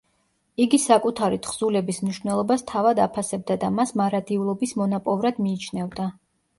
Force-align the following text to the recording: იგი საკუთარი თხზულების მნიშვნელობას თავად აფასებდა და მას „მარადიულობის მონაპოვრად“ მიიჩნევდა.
იგი 0.63 0.79
საკუთარი 0.85 1.39
თხზულების 1.49 2.01
მნიშვნელობას 2.07 2.67
თავად 2.73 3.05
აფასებდა 3.07 3.61
და 3.67 3.73
მას 3.79 3.97
„მარადიულობის 4.05 4.79
მონაპოვრად“ 4.85 5.49
მიიჩნევდა. 5.49 6.15